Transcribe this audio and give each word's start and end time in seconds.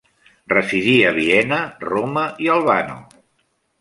Residí 0.53 0.95
a 1.09 1.11
Viena, 1.17 1.59
Roma 1.91 2.25
i 2.47 2.51
Albano. 2.57 2.97